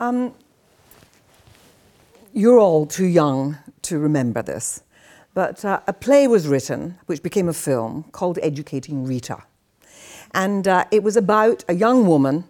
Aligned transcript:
Um, 0.00 0.32
you're 2.32 2.58
all 2.58 2.86
too 2.86 3.06
young 3.06 3.58
to 3.82 3.98
remember 3.98 4.42
this, 4.42 4.82
but 5.34 5.64
uh, 5.64 5.80
a 5.86 5.92
play 5.92 6.28
was 6.28 6.46
written, 6.46 6.98
which 7.06 7.22
became 7.22 7.48
a 7.48 7.52
film, 7.52 8.04
called 8.12 8.38
Educating 8.42 9.04
Rita. 9.04 9.42
And 10.32 10.68
uh, 10.68 10.84
it 10.92 11.02
was 11.02 11.16
about 11.16 11.64
a 11.68 11.74
young 11.74 12.06
woman 12.06 12.44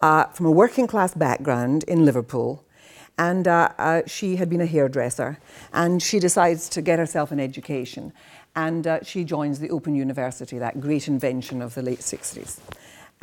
uh, 0.00 0.26
from 0.26 0.46
a 0.46 0.50
working 0.50 0.86
class 0.86 1.14
background 1.14 1.82
in 1.84 2.04
Liverpool. 2.04 2.64
And 3.16 3.46
uh, 3.46 3.70
uh, 3.78 4.02
she 4.06 4.36
had 4.36 4.50
been 4.50 4.60
a 4.60 4.66
hairdresser, 4.66 5.38
and 5.72 6.02
she 6.02 6.18
decides 6.18 6.68
to 6.70 6.82
get 6.82 6.98
herself 6.98 7.30
an 7.30 7.38
education. 7.38 8.12
And 8.56 8.86
uh, 8.86 9.02
she 9.02 9.24
joins 9.24 9.60
the 9.60 9.70
Open 9.70 9.94
University, 9.94 10.58
that 10.58 10.80
great 10.80 11.06
invention 11.06 11.62
of 11.62 11.74
the 11.74 11.82
late 11.82 12.00
60s. 12.00 12.58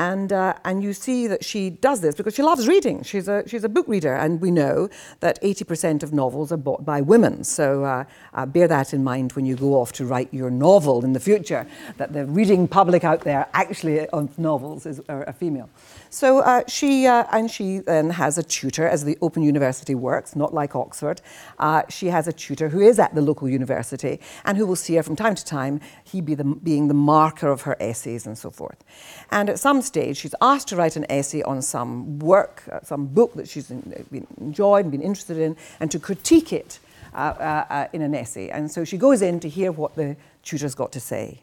And, 0.01 0.33
uh, 0.33 0.55
and 0.65 0.81
you 0.81 0.93
see 0.93 1.27
that 1.27 1.45
she 1.45 1.69
does 1.69 2.01
this 2.01 2.15
because 2.15 2.33
she 2.33 2.41
loves 2.41 2.67
reading. 2.67 3.03
She's 3.03 3.27
a, 3.27 3.47
she's 3.47 3.63
a 3.63 3.69
book 3.69 3.87
reader, 3.87 4.15
and 4.15 4.41
we 4.41 4.49
know 4.49 4.89
that 5.19 5.39
80% 5.43 6.01
of 6.01 6.11
novels 6.11 6.51
are 6.51 6.57
bought 6.57 6.83
by 6.83 7.01
women. 7.01 7.43
So 7.43 7.83
uh, 7.83 8.05
uh, 8.33 8.47
bear 8.47 8.67
that 8.67 8.95
in 8.95 9.03
mind 9.03 9.33
when 9.33 9.45
you 9.45 9.55
go 9.55 9.79
off 9.79 9.91
to 9.93 10.05
write 10.05 10.33
your 10.33 10.49
novel 10.49 11.05
in 11.05 11.13
the 11.13 11.19
future, 11.19 11.67
that 11.97 12.13
the 12.13 12.25
reading 12.25 12.67
public 12.67 13.03
out 13.03 13.21
there 13.21 13.45
actually 13.53 14.07
of 14.07 14.39
novels 14.39 14.87
is, 14.87 15.01
are 15.07 15.31
female. 15.33 15.69
So 16.09 16.39
uh, 16.39 16.63
she, 16.67 17.05
uh, 17.05 17.25
and 17.31 17.51
she 17.51 17.77
then 17.77 18.09
has 18.09 18.39
a 18.39 18.43
tutor, 18.43 18.87
as 18.87 19.05
the 19.05 19.19
Open 19.21 19.43
University 19.43 19.93
works, 19.93 20.35
not 20.35 20.51
like 20.51 20.75
Oxford. 20.75 21.21
Uh, 21.59 21.83
she 21.89 22.07
has 22.07 22.27
a 22.27 22.33
tutor 22.33 22.69
who 22.69 22.79
is 22.81 22.97
at 22.97 23.13
the 23.13 23.21
local 23.21 23.47
university 23.47 24.19
and 24.45 24.57
who 24.57 24.65
will 24.65 24.75
see 24.75 24.95
her 24.95 25.03
from 25.03 25.15
time 25.15 25.35
to 25.35 25.45
time, 25.45 25.79
he 26.03 26.21
be 26.21 26.33
the, 26.33 26.43
being 26.43 26.87
the 26.87 26.95
marker 26.95 27.49
of 27.49 27.61
her 27.61 27.77
essays 27.79 28.25
and 28.25 28.35
so 28.35 28.49
forth. 28.49 28.83
And 29.29 29.47
at 29.47 29.59
some 29.59 29.83
stage, 29.91 30.17
she's 30.17 30.35
asked 30.41 30.67
to 30.69 30.75
write 30.75 30.95
an 30.95 31.05
essay 31.09 31.41
on 31.43 31.61
some 31.61 32.19
work, 32.19 32.63
uh, 32.71 32.79
some 32.81 33.07
book 33.07 33.33
that 33.33 33.47
she's 33.47 33.67
been 33.67 34.27
enjoyed 34.39 34.85
and 34.85 34.91
been 34.91 35.01
interested 35.01 35.37
in, 35.37 35.57
and 35.79 35.91
to 35.91 35.99
critique 35.99 36.53
it 36.53 36.79
uh, 37.13 37.17
uh, 37.17 37.65
uh, 37.69 37.87
in 37.91 38.01
an 38.01 38.15
essay. 38.15 38.49
And 38.49 38.71
so 38.71 38.85
she 38.85 38.97
goes 38.97 39.21
in 39.21 39.39
to 39.41 39.49
hear 39.49 39.71
what 39.71 39.95
the 39.95 40.15
tutor's 40.43 40.75
got 40.75 40.91
to 40.93 40.99
say. 40.99 41.41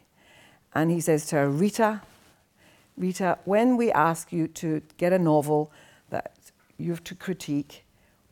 And 0.73 0.89
he 0.89 0.99
says 0.99 1.27
to 1.27 1.35
her, 1.35 1.49
Rita, 1.49 2.01
Rita, 2.97 3.37
when 3.45 3.77
we 3.77 3.91
ask 3.91 4.33
you 4.33 4.47
to 4.47 4.81
get 4.97 5.13
a 5.13 5.19
novel 5.19 5.71
that 6.09 6.31
you 6.77 6.89
have 6.89 7.03
to 7.03 7.15
critique, 7.15 7.83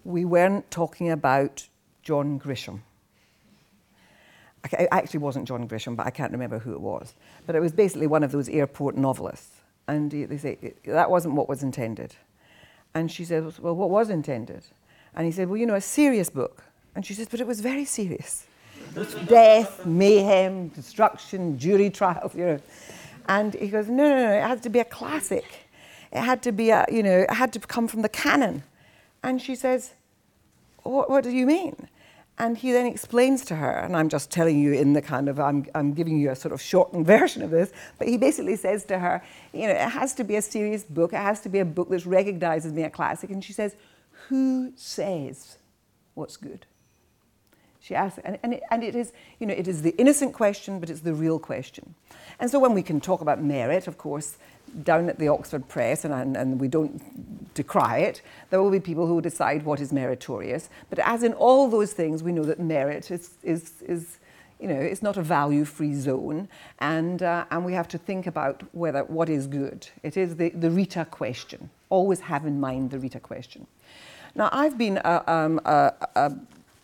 we 0.04 0.26
weren't 0.26 0.70
talking 0.72 1.12
about 1.12 1.68
John 2.02 2.40
Grisham. 2.40 2.80
It 4.72 4.90
actually 4.92 5.20
wasn't 5.20 5.48
John 5.48 5.68
Grisham, 5.68 5.96
but 5.96 6.08
I 6.08 6.10
can't 6.10 6.32
remember 6.32 6.60
who 6.60 6.74
it 6.74 6.82
was. 6.82 7.14
But 7.46 7.56
it 7.56 7.62
was 7.62 7.72
basically 7.72 8.08
one 8.08 8.24
of 8.24 8.32
those 8.32 8.50
airport 8.50 8.98
novelists. 8.98 9.57
And 9.88 10.12
they 10.12 10.38
say, 10.38 10.74
that 10.86 11.10
wasn't 11.10 11.36
what 11.36 11.48
was 11.48 11.64
intended. 11.64 12.16
And 12.94 13.12
she 13.12 13.24
says, 13.26 13.60
well, 13.60 13.76
what 13.76 13.90
was 13.90 14.10
intended? 14.10 14.64
And 15.16 15.26
he 15.26 15.32
said, 15.32 15.48
well, 15.48 15.58
you 15.58 15.66
know, 15.66 15.76
a 15.76 15.82
serious 15.82 16.30
book. 16.30 16.64
And 16.96 17.06
she 17.06 17.14
says, 17.14 17.28
but 17.30 17.40
it 17.40 17.48
was 17.48 17.62
very 17.62 17.86
serious. 17.86 18.46
Death, 19.28 19.86
mayhem, 19.86 20.70
destruction, 20.70 21.58
jury 21.58 21.90
trials, 21.90 22.36
you 22.36 22.46
know. 22.46 22.60
And 23.30 23.54
he 23.54 23.68
goes, 23.68 23.88
no, 23.88 24.10
no, 24.10 24.16
no, 24.16 24.32
it 24.34 24.44
had 24.44 24.64
to 24.64 24.70
be 24.70 24.80
a 24.80 24.86
classic. 24.86 25.46
It 26.12 26.22
had 26.22 26.42
to 26.44 26.52
be 26.52 26.70
a, 26.70 26.86
you 26.92 27.04
know, 27.04 27.20
it 27.20 27.34
had 27.34 27.54
to 27.54 27.60
come 27.60 27.88
from 27.88 28.02
the 28.02 28.10
canon. 28.10 28.64
And 29.24 29.42
she 29.42 29.56
says, 29.56 29.94
what, 30.84 31.10
what 31.10 31.24
do 31.24 31.32
you 31.32 31.46
mean? 31.46 31.88
And 32.40 32.56
he 32.56 32.72
then 32.72 32.86
explains 32.86 33.44
to 33.46 33.56
her, 33.56 33.72
and 33.72 33.96
I'm 33.98 34.10
just 34.10 34.30
telling 34.30 34.60
you 34.60 34.74
in 34.74 34.94
the 34.94 35.02
kind 35.02 35.28
of, 35.28 35.40
I'm, 35.40 35.66
I'm 35.74 35.94
giving 35.94 36.20
you 36.20 36.30
a 36.30 36.36
sort 36.36 36.54
of 36.54 36.62
shortened 36.62 37.06
version 37.18 37.42
of 37.42 37.50
this, 37.50 37.72
but 37.98 38.08
he 38.08 38.18
basically 38.18 38.56
says 38.56 38.86
to 38.86 39.00
her, 39.00 39.24
you 39.54 39.68
know, 39.68 39.74
it 39.74 39.90
has 39.90 40.14
to 40.16 40.24
be 40.24 40.36
a 40.36 40.42
serious 40.42 40.84
book, 40.84 41.14
it 41.14 41.18
has 41.18 41.42
to 41.42 41.50
be 41.50 41.60
a 41.60 41.66
book 41.66 41.90
that's 41.90 42.06
recognized 42.06 42.68
as 42.68 42.74
being 42.74 42.86
a 42.86 42.92
classic. 42.92 43.32
And 43.32 43.44
she 43.44 43.54
says, 43.54 43.76
who 44.28 44.72
says 44.76 45.58
what's 46.14 46.38
good? 46.38 46.66
She 47.80 47.96
asks, 47.96 48.20
and, 48.24 48.38
and, 48.44 48.54
it, 48.54 48.64
and 48.70 48.84
it 48.84 48.96
is, 48.96 49.14
you 49.40 49.48
know, 49.48 49.54
it 49.54 49.68
is 49.68 49.82
the 49.82 49.96
innocent 49.98 50.34
question, 50.34 50.80
but 50.80 50.90
it's 50.90 51.00
the 51.02 51.14
real 51.14 51.40
question. 51.40 51.96
And 52.40 52.52
so 52.52 52.60
when 52.60 52.74
we 52.74 52.84
can 52.84 53.00
talk 53.00 53.22
about 53.22 53.42
merit, 53.42 53.88
of 53.88 53.98
course, 53.98 54.38
down 54.84 55.10
at 55.10 55.18
the 55.18 55.30
Oxford 55.30 55.68
Press, 55.70 56.04
and, 56.04 56.14
and, 56.14 56.36
and 56.36 56.60
we 56.60 56.68
don't 56.68 57.02
decry 57.58 57.98
it, 57.98 58.22
there 58.50 58.62
will 58.62 58.72
be 58.72 58.80
people 58.80 59.06
who 59.08 59.16
will 59.16 59.28
decide 59.32 59.66
what 59.66 59.82
is 59.82 59.92
meritorious. 59.92 60.70
But 60.90 61.00
as 61.00 61.24
in 61.24 61.34
all 61.34 61.68
those 61.70 61.92
things, 61.92 62.24
we 62.24 62.32
know 62.32 62.44
that 62.44 62.60
merit 62.60 63.12
is, 63.12 63.32
is, 63.44 63.82
is 63.82 64.20
you 64.60 64.68
know, 64.68 64.80
it's 64.80 65.02
not 65.02 65.18
a 65.18 65.22
value-free 65.22 65.96
zone, 65.96 66.48
and, 66.80 67.22
uh, 67.22 67.46
and 67.52 67.66
we 67.66 67.74
have 67.74 67.88
to 67.90 67.98
think 67.98 68.28
about 68.28 68.64
whether 68.72 69.04
what 69.04 69.30
is 69.30 69.48
good. 69.48 69.90
It 70.04 70.16
is 70.16 70.38
the, 70.38 70.50
the 70.50 70.72
Rita 70.72 71.06
question. 71.06 71.70
Always 71.90 72.22
have 72.22 72.46
in 72.46 72.60
mind 72.60 72.92
the 72.92 73.00
Rita 73.00 73.20
question. 73.20 73.68
Now, 74.36 74.50
I've 74.52 74.78
been 74.78 75.00
uh, 75.00 75.24
um, 75.28 75.60
uh, 75.66 75.92
uh 76.16 76.30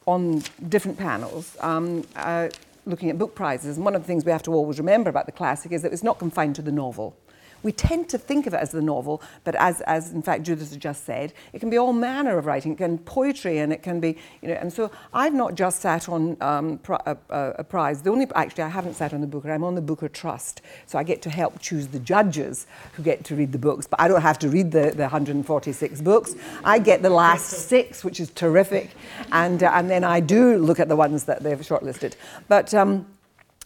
on 0.05 0.43
different 0.67 0.97
panels 0.97 1.55
um, 1.61 2.03
uh, 2.17 2.49
looking 2.85 3.09
at 3.09 3.17
book 3.17 3.35
prizes. 3.35 3.77
And 3.77 3.85
one 3.85 3.95
of 3.95 4.01
the 4.01 4.07
things 4.07 4.25
we 4.25 4.33
have 4.33 4.43
to 4.43 4.53
always 4.53 4.77
remember 4.77 5.09
about 5.09 5.25
the 5.25 5.31
classic 5.31 5.71
is 5.71 5.81
that 5.83 5.93
it's 5.93 6.03
not 6.03 6.19
confined 6.19 6.55
to 6.55 6.61
the 6.61 6.73
novel 6.73 7.15
we 7.63 7.71
tend 7.71 8.09
to 8.09 8.17
think 8.17 8.45
of 8.45 8.53
it 8.53 8.57
as 8.57 8.71
the 8.71 8.81
novel, 8.81 9.21
but 9.43 9.55
as, 9.55 9.81
as 9.81 10.11
in 10.11 10.21
fact 10.21 10.43
Judith 10.43 10.69
has 10.69 10.77
just 10.77 11.05
said, 11.05 11.33
it 11.53 11.59
can 11.59 11.69
be 11.69 11.77
all 11.77 11.93
manner 11.93 12.37
of 12.37 12.45
writing. 12.45 12.73
It 12.73 12.77
can 12.77 12.97
poetry 12.97 13.57
and 13.59 13.73
it 13.73 13.81
can 13.81 13.99
be, 13.99 14.17
you 14.41 14.49
know, 14.49 14.55
and 14.55 14.71
so 14.71 14.91
I've 15.13 15.33
not 15.33 15.55
just 15.55 15.81
sat 15.81 16.09
on 16.09 16.37
um, 16.41 16.79
a, 16.89 17.17
a, 17.29 17.63
prize. 17.63 18.01
The 18.01 18.11
only, 18.11 18.27
actually, 18.35 18.63
I 18.63 18.69
haven't 18.69 18.95
sat 18.95 19.13
on 19.13 19.21
the 19.21 19.27
Booker. 19.27 19.51
I'm 19.51 19.63
on 19.63 19.75
the 19.75 19.81
Booker 19.81 20.09
Trust. 20.09 20.61
So 20.85 20.99
I 20.99 21.03
get 21.03 21.21
to 21.23 21.29
help 21.29 21.59
choose 21.59 21.87
the 21.87 21.99
judges 21.99 22.67
who 22.93 23.03
get 23.03 23.23
to 23.25 23.35
read 23.35 23.51
the 23.51 23.57
books, 23.57 23.87
but 23.87 23.99
I 23.99 24.07
don't 24.07 24.21
have 24.21 24.39
to 24.39 24.49
read 24.49 24.71
the, 24.71 24.91
the 24.91 25.03
146 25.03 26.01
books. 26.01 26.35
I 26.63 26.79
get 26.79 27.01
the 27.01 27.09
last 27.09 27.67
six, 27.67 28.03
which 28.03 28.19
is 28.19 28.29
terrific. 28.31 28.91
And, 29.31 29.63
uh, 29.63 29.71
and 29.73 29.89
then 29.89 30.03
I 30.03 30.19
do 30.19 30.57
look 30.57 30.79
at 30.79 30.89
the 30.89 30.95
ones 30.95 31.23
that 31.25 31.43
they've 31.43 31.59
shortlisted. 31.59 32.15
But, 32.47 32.73
um, 32.73 33.05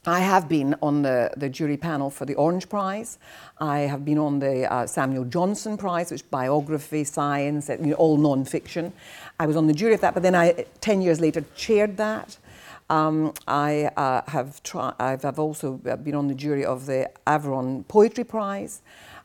I 0.05 0.19
have 0.19 0.47
been 0.47 0.75
on 0.81 1.01
the, 1.01 1.31
the 1.35 1.49
jury 1.49 1.77
panel 1.77 2.09
for 2.09 2.25
the 2.25 2.35
Orange 2.35 2.69
Prize. 2.69 3.17
I 3.59 3.79
have 3.79 4.05
been 4.05 4.17
on 4.17 4.39
the 4.39 4.71
uh, 4.71 4.87
Samuel 4.87 5.25
Johnson 5.25 5.77
Prize, 5.77 6.11
which 6.11 6.29
biography, 6.29 7.03
science, 7.03 7.69
you 7.69 7.77
know, 7.77 7.93
all 7.95 8.17
non-fiction. 8.17 8.93
I 9.39 9.45
was 9.47 9.55
on 9.55 9.67
the 9.67 9.73
jury 9.73 9.93
of 9.93 10.01
that, 10.01 10.13
but 10.13 10.23
then 10.23 10.35
I, 10.35 10.65
10 10.81 11.01
years 11.01 11.19
later, 11.19 11.43
chaired 11.55 11.97
that. 11.97 12.37
Um, 12.89 13.33
I 13.47 13.85
uh, 13.97 14.21
have 14.27 14.63
tri- 14.63 14.93
I've, 14.97 15.25
I've 15.25 15.39
also 15.39 15.73
been 15.73 16.15
on 16.15 16.27
the 16.29 16.35
jury 16.35 16.63
of 16.63 16.85
the 16.85 17.09
Arvon 17.25 17.85
Poetry 17.87 18.23
Prize. 18.23 18.81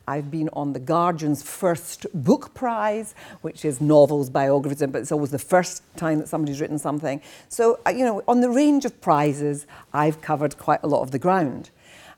I've 0.06 0.30
been 0.30 0.48
on 0.52 0.72
the 0.72 0.80
Guardian's 0.80 1.42
first 1.42 2.06
book 2.12 2.54
prize, 2.54 3.14
which 3.40 3.64
is 3.64 3.80
novels, 3.80 4.30
biographies, 4.30 4.86
but 4.88 5.00
it's 5.00 5.12
always 5.12 5.30
the 5.30 5.38
first 5.38 5.82
time 5.96 6.18
that 6.18 6.28
somebody's 6.28 6.60
written 6.60 6.78
something. 6.78 7.20
So, 7.48 7.80
uh, 7.86 7.90
you 7.90 8.04
know, 8.04 8.22
on 8.26 8.40
the 8.40 8.50
range 8.50 8.84
of 8.84 9.00
prizes, 9.00 9.66
I've 9.92 10.20
covered 10.20 10.58
quite 10.58 10.80
a 10.82 10.86
lot 10.86 11.02
of 11.02 11.10
the 11.10 11.18
ground. 11.18 11.70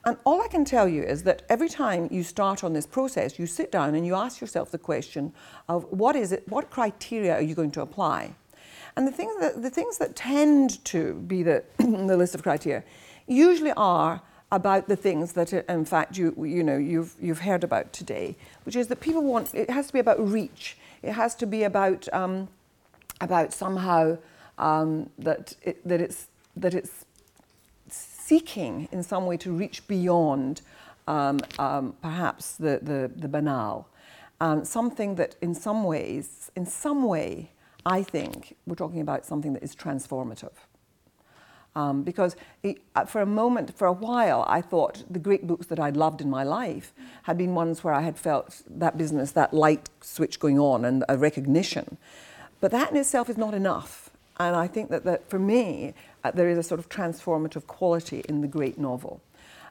And 0.06 0.18
all 0.24 0.42
I 0.42 0.48
can 0.48 0.64
tell 0.64 0.86
you 0.86 1.02
is 1.02 1.22
that 1.22 1.42
every 1.48 1.68
time 1.68 2.08
you 2.10 2.22
start 2.22 2.62
on 2.62 2.74
this 2.74 2.86
process, 2.86 3.38
you 3.38 3.46
sit 3.46 3.72
down 3.72 3.94
and 3.94 4.06
you 4.06 4.14
ask 4.14 4.40
yourself 4.40 4.70
the 4.70 4.78
question 4.78 5.32
of 5.68 5.84
what 5.90 6.14
is 6.14 6.30
it, 6.30 6.46
what 6.48 6.70
criteria 6.70 7.34
are 7.34 7.42
you 7.42 7.54
going 7.54 7.70
to 7.72 7.80
apply? 7.80 8.34
And 8.96 9.08
the 9.08 9.12
things 9.12 9.34
that, 9.40 9.62
the 9.62 9.70
things 9.70 9.98
that 9.98 10.14
tend 10.14 10.84
to 10.86 11.14
be 11.26 11.42
the, 11.42 11.64
the 11.78 12.16
list 12.16 12.34
of 12.34 12.42
criteria 12.42 12.84
usually 13.26 13.72
are 13.72 14.20
about 14.54 14.86
the 14.86 14.94
things 14.94 15.32
that, 15.32 15.52
in 15.52 15.84
fact, 15.84 16.16
you, 16.16 16.32
you 16.38 16.62
know, 16.62 16.76
you've, 16.76 17.16
you've 17.20 17.40
heard 17.40 17.64
about 17.64 17.92
today, 17.92 18.36
which 18.62 18.76
is 18.76 18.86
that 18.86 19.00
people 19.00 19.22
want, 19.22 19.52
it 19.52 19.68
has 19.68 19.88
to 19.88 19.92
be 19.92 19.98
about 19.98 20.24
reach. 20.26 20.76
It 21.02 21.12
has 21.12 21.34
to 21.36 21.46
be 21.46 21.64
about, 21.64 22.08
um, 22.12 22.46
about 23.20 23.52
somehow 23.52 24.16
um, 24.56 25.10
that, 25.18 25.56
it, 25.62 25.86
that, 25.88 26.00
it's, 26.00 26.28
that 26.56 26.72
it's 26.72 27.04
seeking 27.88 28.88
in 28.92 29.02
some 29.02 29.26
way 29.26 29.36
to 29.38 29.50
reach 29.50 29.86
beyond 29.88 30.62
um, 31.06 31.38
um 31.58 31.94
perhaps 32.00 32.54
the, 32.54 32.78
the, 32.80 33.10
the 33.14 33.28
banal. 33.28 33.88
Um, 34.40 34.64
something 34.64 35.16
that 35.16 35.34
in 35.42 35.54
some 35.54 35.82
ways, 35.82 36.52
in 36.54 36.64
some 36.64 37.02
way, 37.02 37.50
I 37.84 38.04
think 38.04 38.56
we're 38.66 38.76
talking 38.76 39.00
about 39.00 39.26
something 39.26 39.52
that 39.54 39.64
is 39.64 39.74
transformative. 39.74 40.52
Um, 41.76 42.04
because 42.04 42.36
it, 42.62 42.78
uh, 42.94 43.04
for 43.04 43.20
a 43.20 43.26
moment, 43.26 43.76
for 43.76 43.86
a 43.86 43.92
while, 43.92 44.44
I 44.46 44.60
thought 44.60 45.02
the 45.10 45.18
great 45.18 45.46
books 45.46 45.66
that 45.66 45.80
I'd 45.80 45.96
loved 45.96 46.20
in 46.20 46.30
my 46.30 46.44
life 46.44 46.92
had 47.24 47.36
been 47.36 47.54
ones 47.54 47.82
where 47.82 47.92
I 47.92 48.02
had 48.02 48.16
felt 48.16 48.62
that 48.68 48.96
business, 48.96 49.32
that 49.32 49.52
light 49.52 49.90
switch 50.00 50.38
going 50.38 50.60
on 50.60 50.84
and 50.84 51.04
a 51.08 51.18
recognition. 51.18 51.96
But 52.60 52.70
that 52.70 52.92
in 52.92 52.96
itself 52.96 53.28
is 53.28 53.36
not 53.36 53.54
enough. 53.54 54.10
And 54.38 54.54
I 54.54 54.68
think 54.68 54.90
that, 54.90 55.04
that 55.04 55.28
for 55.28 55.38
me, 55.38 55.94
uh, 56.22 56.30
there 56.30 56.48
is 56.48 56.58
a 56.58 56.62
sort 56.62 56.78
of 56.78 56.88
transformative 56.88 57.66
quality 57.66 58.24
in 58.28 58.40
the 58.40 58.48
great 58.48 58.78
novel. 58.78 59.20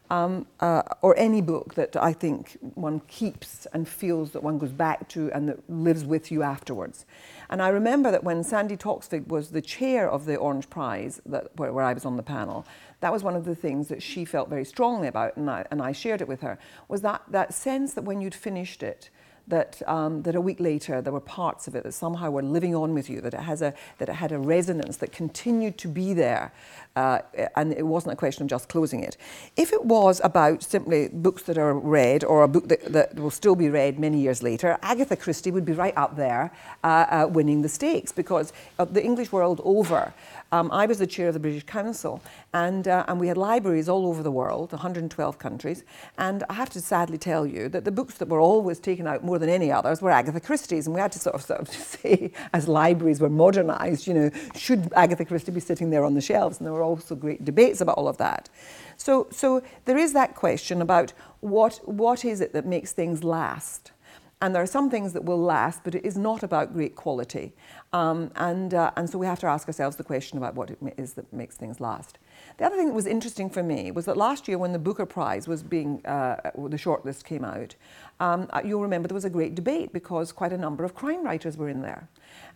Um, 0.10 0.46
uh, 0.60 0.84
or 1.02 1.18
any 1.18 1.42
book 1.42 1.74
that 1.74 1.96
I 1.96 2.14
think 2.14 2.58
one 2.76 3.00
keeps 3.08 3.66
and 3.74 3.88
feels 3.88 4.32
that 4.32 4.44
one 4.44 4.60
goes 4.60 4.72
back 4.72 5.08
to 5.10 5.32
and 5.32 5.50
that 5.50 5.68
lives 5.68 6.04
with 6.06 6.32
you 6.32 6.44
afterwards. 6.44 7.06
And 7.50 7.62
I 7.62 7.70
remember 7.70 8.12
that 8.12 8.24
when 8.24 8.44
Sandi 8.44 8.78
Toksvig 8.78 9.28
was 9.28 9.50
the 9.50 9.62
chair 9.62 10.08
of 10.08 10.26
the 10.26 10.36
Orange 10.36 10.70
Prize, 10.70 11.20
that, 11.26 11.48
where, 11.56 11.74
where 11.74 11.86
I 11.86 11.94
was 11.94 12.06
on 12.06 12.18
the 12.18 12.24
panel, 12.24 12.66
that 13.00 13.12
was 13.12 13.24
one 13.24 13.36
of 13.36 13.46
the 13.46 13.56
things 13.56 13.88
that 13.88 14.04
she 14.04 14.24
felt 14.24 14.50
very 14.50 14.66
strongly 14.66 15.08
about, 15.08 15.36
and 15.36 15.50
I, 15.50 15.66
and 15.72 15.82
I 15.82 15.94
shared 15.94 16.22
it 16.22 16.28
with 16.28 16.42
her, 16.42 16.60
was 16.88 17.02
that, 17.02 17.24
that 17.30 17.54
sense 17.54 17.94
that 17.94 18.04
when 18.04 18.22
you'd 18.22 18.36
finished 18.36 18.84
it, 18.84 19.10
that, 19.48 19.82
um, 19.88 20.22
that 20.24 20.36
a 20.36 20.42
week 20.42 20.60
later 20.60 21.02
there 21.02 21.14
were 21.14 21.20
parts 21.20 21.68
of 21.68 21.76
it 21.76 21.84
that 21.84 21.94
somehow 21.94 22.30
were 22.30 22.42
living 22.42 22.76
on 22.76 22.94
with 22.94 23.10
you, 23.10 23.22
that 23.22 23.34
it, 23.34 23.42
has 23.42 23.62
a, 23.62 23.74
that 23.98 24.10
it 24.10 24.16
had 24.16 24.32
a 24.32 24.40
resonance 24.40 24.98
that 24.98 25.12
continued 25.12 25.78
to 25.80 25.88
be 25.88 26.14
there, 26.14 26.54
uh, 26.96 27.20
and 27.56 27.74
it 27.74 27.86
wasn't 27.86 28.14
a 28.14 28.16
question 28.16 28.44
of 28.44 28.50
just 28.50 28.70
closing 28.70 29.04
it. 29.04 29.18
If 29.58 29.74
it 29.74 29.86
was 29.86 30.22
about 30.24 30.64
simply 30.64 31.10
books 31.12 31.44
that 31.44 31.58
are 31.58 31.74
read 31.74 32.24
or 32.24 32.44
a 32.44 32.48
book 32.48 32.68
that, 32.70 32.94
that 32.94 33.16
will 33.16 33.32
still 33.32 33.56
be 33.56 33.70
read 33.70 34.00
many 34.00 34.20
years 34.20 34.44
later, 34.44 34.78
Agatha 34.82 35.16
Christie 35.16 35.52
would 35.52 35.66
be 35.66 35.74
right 35.74 35.94
up 35.98 36.16
there 36.16 36.52
uh, 36.84 37.06
uh, 37.10 37.28
winning 37.30 37.62
the 37.62 37.70
stakes 37.70 38.12
because 38.12 38.54
the 38.78 39.04
English 39.04 39.32
world 39.32 39.62
over, 39.64 40.14
um, 40.52 40.70
I 40.72 40.86
was 40.86 41.00
the 41.00 41.08
chair 41.08 41.30
of 41.30 41.34
the 41.34 41.40
British 41.40 41.64
Council, 41.64 42.22
and, 42.54 42.88
uh, 42.88 43.06
and 43.08 43.20
we 43.20 43.28
had 43.28 43.38
libraries 43.38 43.90
all 43.90 44.06
over 44.06 44.22
the 44.22 44.32
world, 44.32 44.72
112 44.72 45.40
countries. 45.40 45.84
And 46.18 46.44
I 46.50 46.54
have 46.54 46.70
to 46.72 46.82
sadly 46.82 47.18
tell 47.18 47.48
you 47.48 47.70
that 47.70 47.86
the 47.86 47.92
books 47.92 48.16
that 48.16 48.30
were 48.30 48.40
always 48.40 48.80
taken 48.80 49.08
out 49.08 49.24
more 49.34 49.40
than 49.40 49.50
any 49.50 49.72
others 49.72 50.00
were 50.00 50.12
Agatha 50.12 50.40
Christie's. 50.40 50.86
And 50.86 50.94
we 50.94 51.02
had 51.02 51.12
to 51.14 51.18
sort 51.18 51.34
of, 51.34 51.42
sort 51.42 51.62
of 51.62 51.68
say, 51.94 52.32
as 52.54 52.68
libraries 52.68 53.20
were 53.20 53.32
modernised, 53.32 54.06
you 54.06 54.14
know, 54.14 54.30
should 54.56 54.94
Agatha 54.96 55.26
Christie 55.26 55.52
be 55.52 55.60
sitting 55.60 55.90
there 55.90 56.06
on 56.06 56.14
the 56.14 56.22
shelves? 56.22 56.60
And 56.60 56.68
there 56.68 56.74
were 56.74 56.84
also 56.84 57.16
great 57.16 57.44
debates 57.44 57.82
about 57.82 57.98
all 57.98 58.08
of 58.08 58.18
that. 58.18 58.48
So, 58.96 59.26
so 59.32 59.64
there 59.86 59.98
is 59.98 60.14
that 60.14 60.36
question 60.36 60.84
about 60.84 61.14
what, 61.40 61.80
what 61.86 62.24
is 62.24 62.42
it 62.42 62.54
that 62.54 62.68
makes 62.68 62.92
things 62.92 63.24
last? 63.24 63.92
And 64.40 64.54
there 64.54 64.62
are 64.62 64.68
some 64.68 64.92
things 64.92 65.14
that 65.14 65.24
will 65.24 65.42
last, 65.42 65.84
but 65.84 65.96
it 65.96 66.06
is 66.06 66.16
not 66.16 66.44
about 66.44 66.74
great 66.74 66.96
quality. 66.96 67.54
Um, 67.92 68.30
and, 68.36 68.76
uh, 68.76 68.92
and 68.96 69.10
so 69.10 69.18
we 69.18 69.26
have 69.26 69.40
to 69.40 69.48
ask 69.48 69.66
ourselves 69.68 69.96
the 69.96 70.04
question 70.04 70.38
about 70.38 70.54
what 70.54 70.70
it 70.70 70.78
is 70.96 71.14
that 71.14 71.34
makes 71.34 71.56
things 71.56 71.80
last. 71.80 72.20
The 72.58 72.66
other 72.66 72.76
thing 72.76 72.88
that 72.88 72.94
was 72.94 73.08
interesting 73.08 73.50
for 73.50 73.64
me 73.64 73.92
was 73.92 74.06
that 74.06 74.18
last 74.18 74.48
year, 74.48 74.58
when 74.58 74.74
the 74.74 74.80
Booker 74.80 75.06
Prize 75.06 75.48
was 75.48 75.64
being, 75.64 76.06
uh, 76.06 76.52
the 76.56 76.78
shortlist 76.78 77.24
came 77.24 77.44
out, 77.44 77.76
um, 78.20 78.48
uh, 78.52 78.62
you'll 78.64 78.82
remember 78.82 79.08
there 79.08 79.16
was 79.16 79.26
a 79.26 79.30
great 79.30 79.56
debate 79.56 79.92
because 79.92 80.32
quite 80.32 80.54
a 80.54 80.58
number 80.58 80.84
of 80.84 80.94
crime 80.94 81.24
writers 81.24 81.58
were 81.58 81.70
in 81.70 81.82
there. 81.82 82.08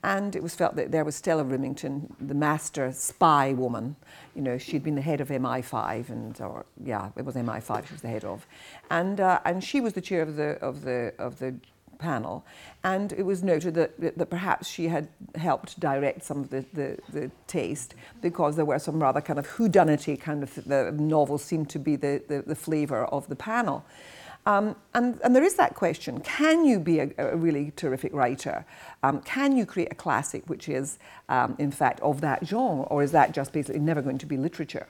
And 0.04 0.36
it 0.36 0.44
was 0.44 0.54
felt 0.54 0.76
that 0.76 0.92
there 0.92 1.04
was 1.04 1.16
Stella 1.16 1.44
Rimington, 1.44 2.14
the 2.20 2.36
master 2.36 2.92
spy 2.92 3.54
woman. 3.54 3.96
You 4.36 4.44
know, 4.44 4.58
she'd 4.58 4.84
been 4.84 4.96
the 4.96 5.02
head 5.02 5.22
of 5.22 5.30
MI5, 5.30 6.10
and 6.10 6.40
or 6.42 6.66
yeah, 6.84 7.10
it 7.16 7.26
was 7.26 7.36
MI5 7.36 7.88
she 7.88 7.94
was 7.94 8.02
the 8.02 8.08
head 8.08 8.24
of, 8.24 8.46
and 8.92 9.20
uh, 9.20 9.40
and 9.46 9.64
she 9.64 9.82
was 9.82 9.94
the 9.94 10.02
chair 10.02 10.22
of 10.22 10.36
the 10.36 10.52
of 10.62 10.84
the 10.84 11.14
of 11.18 11.40
the 11.40 11.56
panel, 12.00 12.46
and 12.84 13.14
it 13.14 13.24
was 13.24 13.44
noted 13.44 13.74
that, 13.76 14.18
that 14.18 14.30
perhaps 14.30 14.68
she 14.68 14.88
had 14.88 15.08
helped 15.36 15.80
direct 15.80 16.24
some 16.24 16.40
of 16.40 16.50
the, 16.50 16.66
the, 16.74 16.98
the 17.12 17.32
taste 17.48 17.96
because 18.22 18.56
there 18.56 18.66
were 18.66 18.80
some 18.80 19.02
rather 19.02 19.22
kind 19.22 19.40
of 19.40 19.48
whodunity 19.48 20.20
kind 20.20 20.44
of 20.44 20.56
the 20.66 20.92
novels 20.92 21.44
seemed 21.44 21.70
to 21.70 21.80
be 21.80 21.96
the, 21.96 22.22
the, 22.28 22.42
the 22.42 22.56
flavour 22.56 23.06
of 23.06 23.28
the 23.28 23.36
panel. 23.36 23.86
Um, 24.46 24.78
and, 24.94 25.20
and, 25.26 25.36
there 25.36 25.44
is 25.44 25.56
that 25.56 25.76
question 25.76 26.22
can 26.22 26.64
you 26.64 26.80
be 26.80 27.00
a, 27.00 27.10
a 27.18 27.36
really 27.36 27.74
terrific 27.76 28.14
writer? 28.14 28.66
Um, 29.04 29.20
can 29.22 29.58
you 29.58 29.66
create 29.66 29.92
a 29.92 29.96
classic 29.96 30.44
which 30.48 30.70
is, 30.70 31.00
um, 31.28 31.58
in 31.60 31.70
fact, 31.70 32.00
of 32.00 32.22
that 32.22 32.48
genre, 32.48 32.84
or 32.84 33.04
is 33.04 33.12
that 33.12 33.34
just 33.34 33.52
basically 33.52 33.82
never 33.82 34.02
going 34.02 34.18
to 34.20 34.26
be 34.26 34.38
literature? 34.38 34.88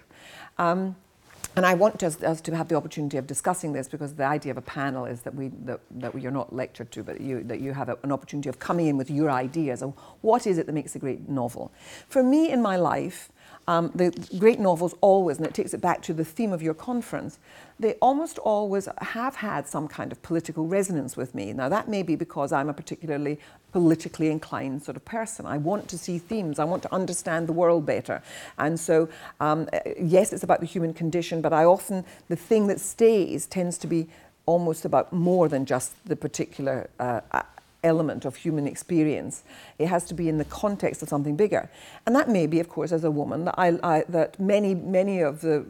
And 1.58 1.66
I 1.66 1.74
want 1.74 2.04
us, 2.04 2.22
us, 2.22 2.40
to 2.42 2.56
have 2.56 2.68
the 2.68 2.76
opportunity 2.76 3.18
of 3.18 3.26
discussing 3.26 3.74
this 3.74 3.88
because 3.88 4.14
the 4.14 4.26
idea 4.26 4.52
of 4.52 4.58
a 4.58 4.62
panel 4.62 5.06
is 5.06 5.22
that 5.22 5.34
we 5.34 5.48
that, 5.66 5.80
that 5.90 6.14
are 6.14 6.30
not 6.30 6.54
lectured 6.54 6.92
to, 6.92 7.04
but 7.04 7.20
you, 7.20 7.44
that 7.46 7.60
you 7.60 7.74
have 7.74 7.90
a, 7.90 7.98
an 8.04 8.12
opportunity 8.12 8.48
of 8.48 8.60
coming 8.60 8.86
in 8.86 8.96
with 8.96 9.10
your 9.10 9.32
ideas 9.32 9.82
of 9.82 9.96
what 10.22 10.46
is 10.46 10.60
it 10.60 10.68
that 10.68 10.74
makes 10.74 10.96
a 10.96 11.00
great 11.00 11.28
novel. 11.28 11.72
For 12.10 12.22
me, 12.22 12.52
in 12.52 12.62
my 12.62 12.76
life, 12.76 13.32
um, 13.68 13.92
the 13.94 14.12
great 14.40 14.60
novels 14.60 14.96
always, 15.02 15.38
and 15.38 15.46
it 15.46 15.54
takes 15.54 15.74
it 15.74 15.82
back 15.82 16.02
to 16.04 16.14
the 16.14 16.24
theme 16.24 16.54
of 16.54 16.62
your 16.62 16.74
conference, 16.74 17.38
they 17.80 17.94
almost 17.96 18.38
always 18.40 18.88
have 19.00 19.36
had 19.36 19.68
some 19.68 19.88
kind 19.88 20.12
of 20.12 20.22
political 20.22 20.66
resonance 20.66 21.16
with 21.16 21.36
me. 21.36 21.54
Now, 21.54 21.70
that 21.70 21.88
may 21.88 22.02
be 22.02 22.16
because 22.16 22.52
I'm 22.52 22.70
a 22.70 22.74
particularly 22.74 23.40
politically 23.74 24.30
inclined 24.32 24.84
sort 24.84 24.98
of 24.98 25.06
person. 25.06 25.46
I 25.46 25.58
want 25.58 25.88
to 25.90 25.98
see 25.98 26.18
themes, 26.18 26.60
I 26.60 26.64
want 26.64 26.82
to 26.84 26.94
understand 26.94 27.48
the 27.48 27.54
world 27.54 27.86
better. 27.86 28.24
And 28.58 28.80
so, 28.80 29.10
um, 29.40 29.68
yes, 30.00 30.34
it's 30.34 30.44
about 30.44 30.62
the 30.62 30.66
human 30.66 30.94
condition, 30.94 31.42
but 31.42 31.54
I 31.54 31.66
often, 31.66 32.06
the 32.30 32.36
thing 32.36 32.68
that 32.68 32.80
stays 32.80 33.46
tends 33.46 33.78
to 33.80 33.88
be 33.88 34.08
almost 34.46 34.86
about 34.86 35.12
more 35.12 35.50
than 35.50 35.66
just 35.66 35.94
the 36.06 36.16
particular 36.16 36.90
uh, 37.00 37.22
element 37.84 38.26
of 38.26 38.36
human 38.36 38.68
experience. 38.68 39.44
It 39.78 39.88
has 39.88 40.06
to 40.06 40.14
be 40.14 40.30
in 40.30 40.38
the 40.38 40.46
context 40.46 41.02
of 41.02 41.10
something 41.10 41.36
bigger. 41.36 41.70
And 42.06 42.16
that 42.16 42.30
may 42.30 42.48
be, 42.48 42.60
of 42.60 42.70
course, 42.70 42.92
as 42.92 43.04
a 43.04 43.12
woman, 43.12 43.46
that, 43.46 43.56
I, 43.58 43.80
I, 43.84 44.04
that 44.10 44.40
many, 44.40 44.76
many 44.76 45.22
of 45.22 45.42
the 45.42 45.66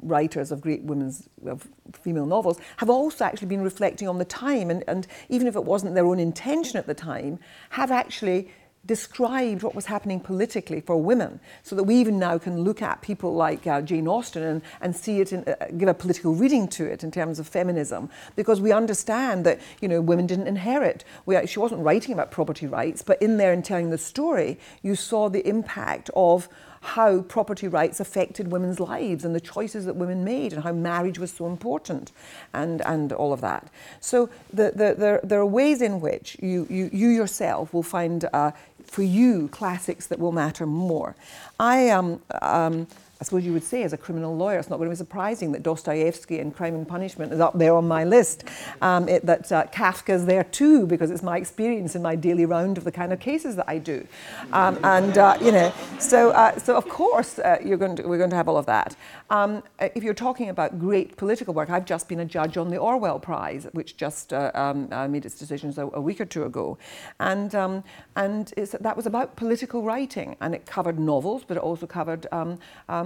writers 0.00 0.52
of 0.52 0.60
great 0.60 0.82
women's, 0.82 1.28
of 1.46 1.68
female 1.92 2.26
novels 2.26 2.58
have 2.78 2.90
also 2.90 3.24
actually 3.24 3.48
been 3.48 3.62
reflecting 3.62 4.08
on 4.08 4.18
the 4.18 4.24
time. 4.24 4.70
And, 4.70 4.84
and 4.86 5.06
even 5.28 5.46
if 5.46 5.56
it 5.56 5.64
wasn't 5.64 5.94
their 5.94 6.06
own 6.06 6.18
intention 6.18 6.78
at 6.78 6.86
the 6.86 6.94
time, 6.94 7.38
have 7.70 7.90
actually 7.90 8.50
described 8.84 9.62
what 9.62 9.74
was 9.74 9.86
happening 9.86 10.18
politically 10.18 10.80
for 10.80 10.96
women, 10.96 11.38
so 11.62 11.76
that 11.76 11.84
we 11.84 11.94
even 11.96 12.18
now 12.18 12.36
can 12.36 12.62
look 12.62 12.82
at 12.82 13.00
people 13.00 13.32
like 13.32 13.66
uh, 13.66 13.80
Jane 13.80 14.08
Austen 14.08 14.42
and, 14.42 14.62
and 14.80 14.96
see 14.96 15.20
it, 15.20 15.32
in, 15.32 15.44
uh, 15.44 15.66
give 15.76 15.88
a 15.88 15.94
political 15.94 16.34
reading 16.34 16.66
to 16.68 16.84
it 16.84 17.04
in 17.04 17.10
terms 17.10 17.38
of 17.38 17.46
feminism, 17.46 18.10
because 18.34 18.60
we 18.60 18.72
understand 18.72 19.46
that 19.46 19.60
you 19.80 19.88
know 19.88 20.00
women 20.00 20.26
didn't 20.26 20.48
inherit. 20.48 21.04
We, 21.26 21.46
she 21.46 21.60
wasn't 21.60 21.82
writing 21.82 22.12
about 22.12 22.30
property 22.32 22.66
rights, 22.66 23.02
but 23.02 23.22
in 23.22 23.36
there 23.36 23.52
and 23.52 23.64
telling 23.64 23.90
the 23.90 23.98
story, 23.98 24.58
you 24.82 24.96
saw 24.96 25.28
the 25.28 25.46
impact 25.46 26.10
of 26.16 26.48
how 26.82 27.20
property 27.22 27.68
rights 27.68 28.00
affected 28.00 28.50
women's 28.50 28.80
lives 28.80 29.24
and 29.24 29.34
the 29.34 29.40
choices 29.40 29.84
that 29.86 29.94
women 29.94 30.24
made 30.24 30.52
and 30.52 30.64
how 30.64 30.72
marriage 30.72 31.18
was 31.18 31.30
so 31.32 31.46
important 31.46 32.10
and, 32.52 32.82
and 32.84 33.12
all 33.12 33.32
of 33.32 33.40
that. 33.40 33.68
So 34.00 34.28
the, 34.52 34.72
the, 34.74 34.94
the, 34.98 35.20
there 35.22 35.40
are 35.40 35.46
ways 35.46 35.80
in 35.80 36.00
which 36.00 36.36
you, 36.42 36.66
you, 36.68 36.90
you 36.92 37.08
yourself 37.08 37.72
will 37.72 37.84
find, 37.84 38.28
uh, 38.32 38.50
for 38.84 39.04
you, 39.04 39.48
classics 39.48 40.08
that 40.08 40.18
will 40.18 40.32
matter 40.32 40.66
more. 40.66 41.14
I 41.60 41.88
um, 41.90 42.20
um, 42.42 42.88
I 43.22 43.24
suppose 43.24 43.44
you 43.44 43.52
would 43.52 43.62
say, 43.62 43.84
as 43.84 43.92
a 43.92 43.96
criminal 43.96 44.36
lawyer, 44.36 44.58
it's 44.58 44.68
not 44.68 44.78
going 44.78 44.88
to 44.88 44.94
be 44.94 44.96
surprising 44.96 45.52
that 45.52 45.62
Dostoevsky 45.62 46.40
and 46.40 46.52
Crime 46.52 46.74
and 46.74 46.88
Punishment 46.88 47.32
is 47.32 47.38
up 47.38 47.56
there 47.56 47.72
on 47.72 47.86
my 47.86 48.02
list. 48.02 48.42
Um, 48.80 49.08
it, 49.08 49.24
that 49.26 49.52
uh, 49.52 49.66
Kafka's 49.66 50.26
there 50.26 50.42
too, 50.42 50.88
because 50.88 51.08
it's 51.08 51.22
my 51.22 51.36
experience 51.36 51.94
in 51.94 52.02
my 52.02 52.16
daily 52.16 52.46
round 52.46 52.78
of 52.78 52.82
the 52.82 52.90
kind 52.90 53.12
of 53.12 53.20
cases 53.20 53.54
that 53.54 53.66
I 53.68 53.78
do. 53.78 54.04
Um, 54.52 54.76
and, 54.82 55.16
uh, 55.16 55.38
you 55.40 55.52
know, 55.52 55.72
so, 56.00 56.30
uh, 56.30 56.58
so 56.58 56.76
of 56.76 56.88
course, 56.88 57.38
uh, 57.38 57.58
you're 57.64 57.76
going 57.76 57.94
to, 57.94 58.02
we're 58.08 58.18
going 58.18 58.30
to 58.30 58.34
have 58.34 58.48
all 58.48 58.56
of 58.56 58.66
that. 58.66 58.96
Um, 59.30 59.62
uh, 59.78 59.88
if 59.94 60.02
you're 60.02 60.14
talking 60.14 60.48
about 60.48 60.80
great 60.80 61.16
political 61.16 61.54
work, 61.54 61.70
I've 61.70 61.84
just 61.84 62.08
been 62.08 62.18
a 62.18 62.24
judge 62.24 62.56
on 62.56 62.70
the 62.70 62.76
Orwell 62.76 63.20
Prize, 63.20 63.68
which 63.70 63.96
just 63.96 64.32
uh, 64.32 64.50
um, 64.54 64.88
made 65.12 65.26
its 65.26 65.38
decisions 65.38 65.78
a, 65.78 65.82
a, 65.94 66.00
week 66.00 66.20
or 66.20 66.24
two 66.24 66.42
ago. 66.42 66.76
And, 67.20 67.54
um, 67.54 67.84
and 68.16 68.48
that 68.80 68.96
was 68.96 69.06
about 69.06 69.36
political 69.36 69.84
writing, 69.84 70.34
and 70.40 70.56
it 70.56 70.66
covered 70.66 70.98
novels, 70.98 71.44
but 71.46 71.56
it 71.56 71.62
also 71.62 71.86
covered 71.86 72.26
um, 72.32 72.58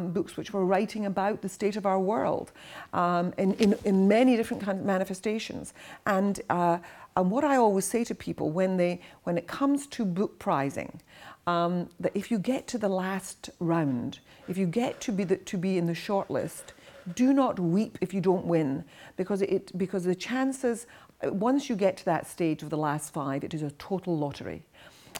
books 0.07 0.37
which 0.37 0.53
were 0.53 0.65
writing 0.65 1.07
about 1.07 1.43
the 1.43 1.49
state 1.49 1.77
of 1.77 1.87
our 1.87 2.01
world 2.01 2.53
um, 2.93 3.33
in, 3.39 3.55
in, 3.55 3.75
in, 3.85 4.09
many 4.09 4.37
different 4.37 4.63
kind 4.63 4.79
of 4.79 4.85
manifestations. 4.85 5.75
And, 6.07 6.41
uh, 6.51 6.79
and 7.17 7.31
what 7.31 7.45
I 7.45 7.57
always 7.57 7.85
say 7.85 8.05
to 8.05 8.15
people 8.15 8.51
when, 8.51 8.77
they, 8.77 9.01
when 9.25 9.37
it 9.39 9.47
comes 9.47 9.87
to 9.89 10.05
book 10.05 10.39
prizing, 10.39 11.01
um, 11.47 11.89
that 12.01 12.13
if 12.15 12.31
you 12.31 12.39
get 12.39 12.67
to 12.69 12.79
the 12.79 12.89
last 12.89 13.51
round, 13.61 14.19
if 14.49 14.59
you 14.59 14.67
get 14.67 15.01
to 15.03 15.13
be, 15.13 15.25
the, 15.25 15.37
to 15.37 15.57
be 15.57 15.79
in 15.79 15.87
the 15.87 15.93
shortlist, 15.93 16.73
do 17.15 17.33
not 17.33 17.59
weep 17.59 17.99
if 18.01 18.13
you 18.13 18.21
don't 18.21 18.47
win, 18.47 18.85
because, 19.17 19.43
it, 19.43 19.77
because 19.79 20.05
the 20.05 20.15
chances, 20.15 20.87
once 21.23 21.69
you 21.71 21.77
get 21.77 21.97
to 21.99 22.05
that 22.05 22.27
stage 22.27 22.63
of 22.63 22.71
the 22.71 22.77
last 22.77 23.13
five, 23.13 23.45
it 23.45 23.55
is 23.55 23.63
a 23.63 23.71
total 23.73 24.17
lottery. 24.19 24.65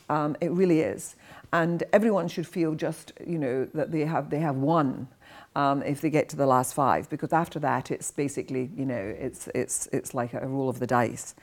Um, 0.09 0.37
it 0.41 0.51
really 0.51 0.81
is. 0.81 1.17
And 1.53 1.85
everyone 1.93 2.29
should 2.29 2.47
feel 2.47 2.75
just, 2.75 3.13
you 3.27 3.39
know, 3.39 3.67
that 3.75 3.93
they 3.93 4.05
have, 4.05 4.31
they 4.31 4.41
have 4.41 4.57
won 4.57 5.09
um, 5.57 5.83
if 5.83 6.03
they 6.03 6.11
get 6.11 6.29
to 6.29 6.37
the 6.37 6.47
last 6.47 6.75
five, 6.75 7.09
because 7.09 7.33
after 7.33 7.59
that 7.61 7.91
it's 7.91 8.11
basically, 8.11 8.71
you 8.77 8.85
know, 8.85 9.15
it's, 9.19 9.49
it's, 9.55 9.87
it's 9.91 10.13
like 10.13 10.35
a 10.35 10.47
roll 10.47 10.69
of 10.69 10.79
the 10.81 10.87
dice. 10.87 11.35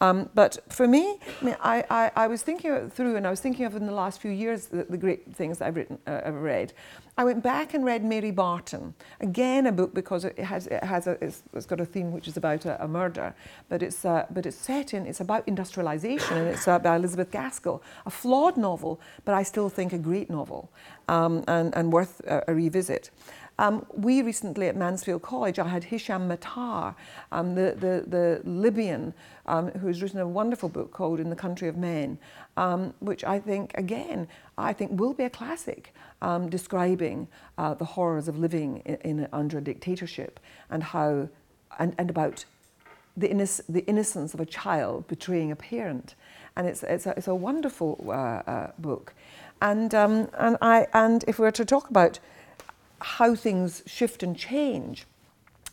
Um, 0.00 0.30
but 0.34 0.58
for 0.70 0.88
me, 0.88 1.18
I, 1.42 1.44
mean, 1.44 1.56
I, 1.60 1.84
I, 1.90 2.10
I, 2.16 2.26
was 2.28 2.40
thinking 2.40 2.88
through, 2.88 3.16
and 3.16 3.26
I 3.26 3.30
was 3.30 3.40
thinking 3.40 3.66
of 3.66 3.76
in 3.76 3.84
the 3.84 3.92
last 3.92 4.22
few 4.22 4.30
years 4.30 4.66
the, 4.66 4.84
the 4.84 4.96
great 4.96 5.34
things 5.34 5.60
I've 5.60 5.76
written, 5.76 5.98
uh, 6.06 6.22
I've 6.24 6.34
read. 6.34 6.72
I 7.18 7.24
went 7.24 7.42
back 7.42 7.74
and 7.74 7.84
read 7.84 8.04
Mary 8.04 8.30
Barton, 8.30 8.94
again 9.20 9.66
a 9.66 9.72
book 9.72 9.92
because 9.92 10.24
it 10.24 10.38
has, 10.38 10.68
it 10.68 10.84
has 10.84 11.08
a, 11.08 11.18
it's, 11.20 11.42
it's 11.52 11.66
got 11.66 11.80
a 11.80 11.84
theme 11.84 12.12
which 12.12 12.28
is 12.28 12.36
about 12.36 12.64
a, 12.64 12.80
a 12.84 12.86
murder, 12.86 13.34
but 13.68 13.82
it's, 13.82 14.04
uh, 14.04 14.26
but 14.30 14.46
it's 14.46 14.56
set 14.56 14.94
in, 14.94 15.04
it's 15.04 15.18
about 15.18 15.42
industrialization, 15.48 16.36
and 16.36 16.46
it's 16.46 16.68
uh, 16.68 16.78
by 16.78 16.94
Elizabeth 16.94 17.32
Gaskell, 17.32 17.82
a 18.06 18.10
flawed 18.10 18.56
novel, 18.56 19.00
but 19.24 19.34
I 19.34 19.42
still 19.42 19.68
think 19.68 19.92
a 19.92 19.98
great 19.98 20.30
novel, 20.30 20.70
um, 21.08 21.42
and, 21.48 21.74
and 21.74 21.92
worth 21.92 22.20
a, 22.24 22.44
a 22.46 22.54
revisit. 22.54 23.10
Um, 23.60 23.84
we 23.92 24.22
recently 24.22 24.68
at 24.68 24.76
Mansfield 24.76 25.22
College, 25.22 25.58
I 25.58 25.66
had 25.66 25.82
Hisham 25.82 26.28
Matar, 26.28 26.94
um, 27.32 27.56
the, 27.56 27.74
the, 27.76 28.04
the, 28.06 28.40
Libyan, 28.48 29.12
um, 29.46 29.70
who's 29.70 30.00
written 30.00 30.20
a 30.20 30.28
wonderful 30.28 30.68
book 30.68 30.92
called 30.92 31.18
In 31.18 31.28
the 31.28 31.36
Country 31.36 31.66
of 31.66 31.76
Men, 31.76 32.18
um, 32.58 32.92
which 32.98 33.22
I 33.22 33.38
think, 33.38 33.70
again, 33.76 34.26
I 34.58 34.72
think 34.72 35.00
will 35.00 35.14
be 35.14 35.22
a 35.22 35.30
classic, 35.30 35.94
um, 36.20 36.50
describing 36.50 37.28
uh, 37.56 37.74
the 37.74 37.84
horrors 37.84 38.26
of 38.26 38.36
living 38.36 38.82
in, 38.84 38.96
in, 39.20 39.28
under 39.32 39.58
a 39.58 39.60
dictatorship 39.60 40.40
and 40.68 40.82
how, 40.82 41.28
and, 41.78 41.94
and 41.98 42.10
about 42.10 42.44
the, 43.16 43.28
innoc- 43.28 43.62
the 43.68 43.86
innocence 43.86 44.34
of 44.34 44.40
a 44.40 44.46
child 44.46 45.06
betraying 45.06 45.52
a 45.52 45.56
parent. 45.56 46.16
And 46.56 46.66
it's, 46.66 46.82
it's, 46.82 47.06
a, 47.06 47.14
it's 47.16 47.28
a 47.28 47.34
wonderful 47.34 48.04
uh, 48.08 48.50
uh, 48.50 48.70
book. 48.76 49.14
And, 49.62 49.94
um, 49.94 50.28
and, 50.36 50.56
I, 50.60 50.88
and 50.92 51.24
if 51.28 51.38
we 51.38 51.44
were 51.44 51.52
to 51.52 51.64
talk 51.64 51.88
about 51.90 52.18
how 53.00 53.36
things 53.36 53.84
shift 53.86 54.24
and 54.24 54.36
change, 54.36 55.06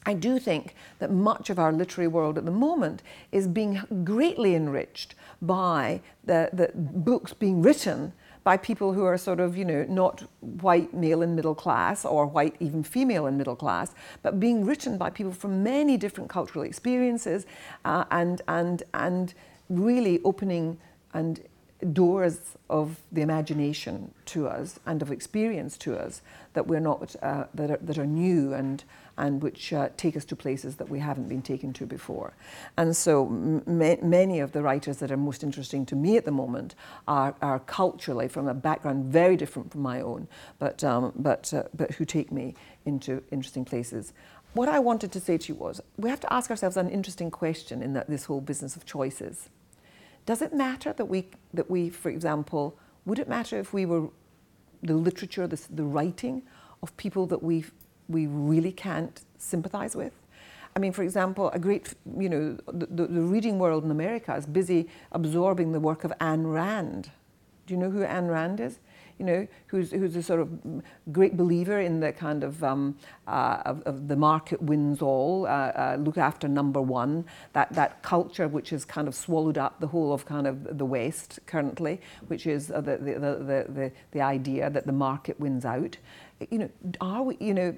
I 0.05 0.13
do 0.13 0.39
think 0.39 0.75
that 0.99 1.11
much 1.11 1.49
of 1.49 1.57
our 1.57 1.71
literary 1.71 2.07
world 2.07 2.37
at 2.37 2.45
the 2.45 2.51
moment 2.51 3.01
is 3.31 3.47
being 3.47 3.81
greatly 4.03 4.55
enriched 4.55 5.15
by 5.41 6.01
the, 6.23 6.49
the 6.53 6.71
books 6.75 7.33
being 7.33 7.61
written 7.61 8.13
by 8.43 8.57
people 8.57 8.93
who 8.93 9.03
are 9.03 9.17
sort 9.17 9.39
of, 9.39 9.57
you 9.57 9.65
know, 9.65 9.83
not 9.89 10.23
white 10.39 10.93
male 10.93 11.23
and 11.23 11.35
middle 11.35 11.55
class 11.55 12.05
or 12.05 12.27
white 12.27 12.55
even 12.59 12.83
female 12.83 13.25
and 13.25 13.37
middle 13.37 13.55
class, 13.55 13.95
but 14.21 14.39
being 14.39 14.63
written 14.63 14.99
by 14.99 15.09
people 15.09 15.33
from 15.33 15.63
many 15.63 15.97
different 15.97 16.29
cultural 16.29 16.63
experiences 16.63 17.47
uh, 17.85 18.05
and, 18.11 18.43
and, 18.47 18.83
and 18.93 19.33
really 19.69 20.21
opening 20.23 20.77
and 21.15 21.41
doors 21.91 22.39
of 22.69 22.99
the 23.11 23.21
imagination 23.21 24.13
to 24.25 24.47
us 24.47 24.79
and 24.85 25.01
of 25.01 25.11
experience 25.11 25.77
to 25.77 25.95
us 25.95 26.21
that 26.53 26.67
we're 26.67 26.79
not 26.79 27.15
uh, 27.21 27.45
that, 27.53 27.69
are, 27.69 27.79
that 27.81 27.97
are 27.97 28.05
new 28.05 28.53
and 28.53 28.83
and 29.17 29.41
which 29.41 29.71
uh, 29.71 29.89
take 29.97 30.17
us 30.17 30.25
to 30.25 30.35
places 30.35 30.75
that 30.75 30.89
we 30.89 30.99
haven't 30.99 31.29
been 31.29 31.41
taken 31.41 31.73
to 31.73 31.85
before. 31.85 32.33
And 32.77 32.95
so 32.95 33.25
many 33.25 34.39
of 34.39 34.51
the 34.51 34.61
writers 34.61 34.97
that 34.97 35.11
are 35.11 35.17
most 35.17 35.43
interesting 35.43 35.85
to 35.87 35.95
me 35.95 36.17
at 36.17 36.25
the 36.25 36.31
moment 36.31 36.75
are, 37.07 37.35
are 37.41 37.59
culturally 37.59 38.27
from 38.27 38.47
a 38.47 38.53
background 38.53 39.05
very 39.05 39.37
different 39.37 39.71
from 39.71 39.81
my 39.81 40.01
own, 40.01 40.27
but, 40.59 40.83
um, 40.83 41.13
but, 41.15 41.53
uh, 41.53 41.63
but 41.73 41.91
who 41.91 42.05
take 42.05 42.31
me 42.31 42.55
into 42.85 43.23
interesting 43.31 43.65
places. 43.65 44.13
What 44.53 44.69
I 44.69 44.79
wanted 44.79 45.11
to 45.13 45.19
say 45.19 45.37
to 45.37 45.53
you 45.53 45.59
was 45.59 45.81
we 45.97 46.09
have 46.09 46.19
to 46.21 46.33
ask 46.33 46.49
ourselves 46.49 46.77
an 46.77 46.89
interesting 46.89 47.31
question 47.31 47.81
in 47.81 47.93
that, 47.93 48.09
this 48.09 48.25
whole 48.25 48.41
business 48.41 48.75
of 48.75 48.85
choices. 48.85 49.49
Does 50.25 50.41
it 50.41 50.53
matter 50.53 50.93
that 50.93 51.05
we, 51.05 51.27
that 51.53 51.69
we, 51.69 51.89
for 51.89 52.09
example, 52.09 52.77
would 53.05 53.19
it 53.19 53.29
matter 53.29 53.59
if 53.59 53.73
we 53.73 53.85
were 53.85 54.09
the 54.81 54.95
literature, 54.95 55.47
the, 55.47 55.61
the 55.69 55.83
writing 55.83 56.41
of 56.81 56.95
people 56.97 57.27
that 57.27 57.43
we, 57.43 57.65
we 58.07 58.27
really 58.27 58.71
can't 58.71 59.21
sympathize 59.37 59.95
with? 59.95 60.13
I 60.75 60.79
mean, 60.79 60.91
for 60.91 61.03
example, 61.03 61.49
a 61.51 61.59
great, 61.59 61.93
you 62.19 62.27
know, 62.27 62.57
the, 62.67 62.87
the, 62.87 63.07
the 63.07 63.21
reading 63.21 63.59
world 63.59 63.85
in 63.85 63.91
America 63.91 64.35
is 64.35 64.45
busy 64.45 64.89
absorbing 65.13 65.71
the 65.71 65.79
work 65.79 66.03
of 66.03 66.11
Ayn 66.19 66.51
Rand. 66.53 67.11
Do 67.65 67.73
you 67.73 67.79
know 67.79 67.89
who 67.89 68.01
Ayn 68.01 68.29
Rand 68.29 68.59
is? 68.59 68.79
You 69.17 69.25
know, 69.25 69.47
who's, 69.67 69.91
who's 69.91 70.15
a 70.15 70.23
sort 70.23 70.39
of 70.41 70.49
great 71.11 71.37
believer 71.37 71.79
in 71.79 71.99
the 71.99 72.11
kind 72.11 72.43
of, 72.43 72.63
um, 72.63 72.97
uh, 73.27 73.61
of, 73.65 73.81
of, 73.83 74.07
the 74.07 74.15
market 74.15 74.61
wins 74.61 75.01
all, 75.01 75.45
uh, 75.45 75.49
uh, 75.49 75.97
look 75.99 76.17
after 76.17 76.47
number 76.47 76.81
one, 76.81 77.25
that, 77.53 77.71
that 77.73 78.03
culture 78.03 78.47
which 78.47 78.69
has 78.71 78.83
kind 78.83 79.07
of 79.07 79.15
swallowed 79.15 79.57
up 79.57 79.79
the 79.79 79.87
whole 79.87 80.11
of 80.13 80.25
kind 80.25 80.47
of 80.47 80.77
the 80.77 80.85
West 80.85 81.39
currently, 81.45 82.01
which 82.27 82.45
is 82.45 82.67
the, 82.67 82.81
the, 82.81 82.97
the, 82.97 83.65
the, 83.69 83.91
the 84.11 84.21
idea 84.21 84.69
that 84.69 84.85
the 84.85 84.93
market 84.93 85.39
wins 85.39 85.65
out. 85.65 85.97
You 86.49 86.59
know, 86.59 86.69
are 86.99 87.23
we, 87.23 87.37
you 87.39 87.53
know, 87.53 87.75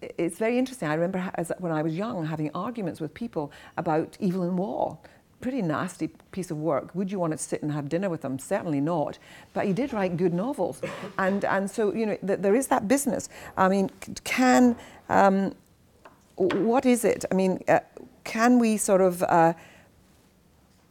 it's 0.00 0.38
very 0.38 0.58
interesting. 0.58 0.88
I 0.88 0.94
remember 0.94 1.30
as, 1.34 1.52
when 1.58 1.72
I 1.72 1.82
was 1.82 1.94
young 1.94 2.24
having 2.26 2.50
arguments 2.54 3.00
with 3.00 3.14
people 3.14 3.52
about 3.76 4.16
Evelyn 4.20 4.56
Waugh 4.56 4.98
pretty 5.42 5.60
nasty 5.60 6.08
piece 6.30 6.50
of 6.50 6.56
work. 6.56 6.94
Would 6.94 7.12
you 7.12 7.18
want 7.18 7.32
to 7.32 7.38
sit 7.38 7.62
and 7.62 7.72
have 7.72 7.88
dinner 7.90 8.08
with 8.08 8.24
him? 8.24 8.38
Certainly 8.38 8.80
not. 8.80 9.18
But 9.52 9.66
he 9.66 9.74
did 9.74 9.92
write 9.92 10.16
good 10.16 10.32
novels. 10.32 10.80
And, 11.18 11.44
and 11.44 11.70
so, 11.70 11.92
you 11.92 12.06
know, 12.06 12.16
th- 12.26 12.38
there 12.38 12.54
is 12.54 12.68
that 12.68 12.88
business. 12.88 13.28
I 13.56 13.68
mean, 13.68 13.90
can, 14.24 14.76
um, 15.10 15.54
what 16.36 16.86
is 16.86 17.04
it? 17.04 17.26
I 17.30 17.34
mean, 17.34 17.62
uh, 17.68 17.80
can 18.24 18.58
we 18.58 18.78
sort 18.78 19.02
of, 19.02 19.22
uh, 19.24 19.52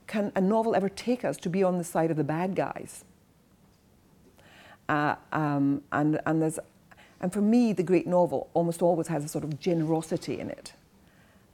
can 0.06 0.32
a 0.36 0.42
novel 0.42 0.76
ever 0.76 0.90
take 0.90 1.26
us 1.26 1.38
to 1.38 1.50
be 1.50 1.64
on 1.64 1.78
the 1.78 1.84
side 1.84 2.12
of 2.12 2.18
the 2.18 2.24
bad 2.24 2.56
guys? 2.56 3.06
Uh, 4.90 5.16
um, 5.32 5.82
and, 5.94 6.20
and, 6.26 6.42
there's, 6.42 6.60
and 7.22 7.32
for 7.32 7.42
me, 7.42 7.72
the 7.72 7.84
great 7.84 8.06
novel 8.06 8.50
almost 8.54 8.82
always 8.82 9.08
has 9.08 9.24
a 9.24 9.28
sort 9.28 9.46
of 9.46 9.58
generosity 9.60 10.40
in 10.40 10.50
it. 10.50 10.74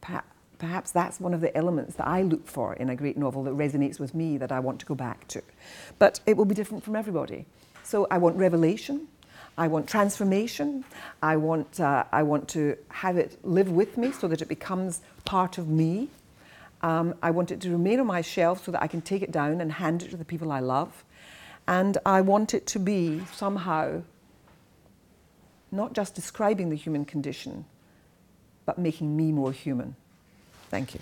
Perhaps, 0.02 0.28
perhaps 0.60 0.92
that's 0.92 1.20
one 1.20 1.34
of 1.34 1.42
the 1.42 1.56
elements 1.56 1.96
that 1.96 2.08
I 2.08 2.22
look 2.22 2.48
for 2.48 2.74
in 2.74 2.90
a 2.90 2.96
great 2.96 3.18
novel 3.18 3.44
that 3.44 3.54
resonates 3.54 4.00
with 4.00 4.14
me 4.14 4.38
that 4.38 4.52
I 4.52 4.60
want 4.60 4.80
to 4.80 4.86
go 4.86 4.96
back 4.96 5.28
to. 5.30 5.42
But 6.00 6.20
it 6.26 6.38
will 6.38 6.46
be 6.46 6.56
different 6.56 6.84
from 6.84 6.96
everybody. 6.96 7.46
So 7.84 8.08
I 8.10 8.18
want 8.18 8.38
revelation. 8.38 9.08
I 9.58 9.68
want 9.68 9.88
transformation. 9.88 10.84
I 11.22 11.38
want, 11.38 11.80
uh, 11.80 12.04
I 12.12 12.24
want 12.24 12.48
to 12.50 12.78
have 12.90 13.18
it 13.18 13.40
live 13.44 13.72
with 13.72 13.98
me 13.98 14.12
so 14.12 14.28
that 14.28 14.42
it 14.42 14.48
becomes 14.48 15.02
part 15.26 15.58
of 15.58 15.68
me. 15.68 16.10
Um, 16.82 17.16
I 17.24 17.32
want 17.32 17.52
it 17.52 17.62
to 17.62 17.72
remain 17.72 18.00
on 18.00 18.06
my 18.06 18.22
shelf 18.22 18.66
so 18.66 18.72
that 18.72 18.84
I 18.84 18.88
can 18.88 19.02
take 19.02 19.24
it 19.24 19.32
down 19.32 19.62
and 19.62 19.72
hand 19.72 20.04
it 20.04 20.12
to 20.12 20.18
the 20.18 20.26
people 20.26 20.52
I 20.52 20.60
love. 20.60 21.04
And 21.68 21.98
I 22.06 22.22
want 22.22 22.54
it 22.54 22.66
to 22.68 22.80
be 22.80 23.24
somehow 23.34 24.04
not 25.72 25.94
just 25.94 26.16
describing 26.16 26.70
the 26.70 26.76
human 26.76 27.04
condition, 27.04 27.66
but 28.66 28.78
making 28.78 29.18
me 29.18 29.32
more 29.32 29.52
human. 29.52 29.96
Thank 30.70 30.94
you. 30.94 31.00